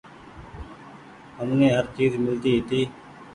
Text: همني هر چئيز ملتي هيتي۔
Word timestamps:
همني 1.37 1.67
هر 1.75 1.85
چئيز 1.95 2.13
ملتي 2.25 2.49
هيتي۔ 2.55 2.81